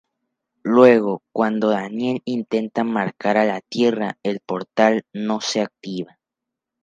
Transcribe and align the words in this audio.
Luego, 0.63 1.21
cuando 1.31 1.69
Daniel 1.69 2.23
intenta 2.25 2.83
marcar 2.83 3.37
a 3.37 3.45
la 3.45 3.61
Tierra, 3.61 4.17
el 4.23 4.39
Portal 4.39 5.05
no 5.13 5.41
se 5.41 5.61
activa. 5.61 6.17